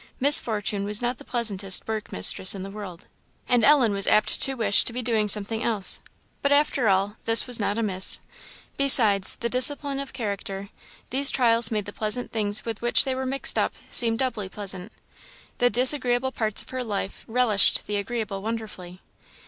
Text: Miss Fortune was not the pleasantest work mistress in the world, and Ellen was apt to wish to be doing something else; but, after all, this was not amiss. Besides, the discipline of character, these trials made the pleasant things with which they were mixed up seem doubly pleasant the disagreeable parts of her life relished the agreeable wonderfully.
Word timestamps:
Miss 0.19 0.39
Fortune 0.39 0.83
was 0.83 0.99
not 0.99 1.19
the 1.19 1.23
pleasantest 1.23 1.87
work 1.87 2.11
mistress 2.11 2.55
in 2.55 2.63
the 2.63 2.71
world, 2.71 3.05
and 3.47 3.63
Ellen 3.63 3.91
was 3.93 4.07
apt 4.07 4.41
to 4.41 4.55
wish 4.55 4.83
to 4.85 4.93
be 4.93 5.03
doing 5.03 5.27
something 5.27 5.61
else; 5.61 5.99
but, 6.41 6.51
after 6.51 6.89
all, 6.89 7.17
this 7.25 7.45
was 7.45 7.59
not 7.59 7.77
amiss. 7.77 8.19
Besides, 8.77 9.35
the 9.35 9.47
discipline 9.47 9.99
of 9.99 10.11
character, 10.11 10.69
these 11.11 11.29
trials 11.29 11.69
made 11.69 11.85
the 11.85 11.93
pleasant 11.93 12.31
things 12.31 12.65
with 12.65 12.81
which 12.81 13.03
they 13.03 13.13
were 13.13 13.27
mixed 13.27 13.59
up 13.59 13.75
seem 13.91 14.17
doubly 14.17 14.49
pleasant 14.49 14.91
the 15.59 15.69
disagreeable 15.69 16.31
parts 16.31 16.63
of 16.63 16.71
her 16.71 16.83
life 16.83 17.23
relished 17.27 17.85
the 17.85 17.97
agreeable 17.97 18.41
wonderfully. 18.41 19.01